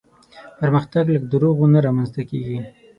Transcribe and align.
پرمختګ 0.59 1.05
له 1.15 1.19
دروغو 1.31 1.65
نه 1.73 1.79
رامنځته 1.85 2.21
کېږي. 2.29 2.59